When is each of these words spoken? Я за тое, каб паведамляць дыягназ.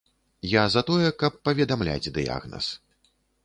Я 0.51 0.63
за 0.75 0.83
тое, 0.87 1.11
каб 1.21 1.37
паведамляць 1.49 2.11
дыягназ. 2.19 2.65